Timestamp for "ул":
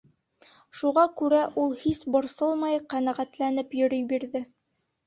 1.65-1.77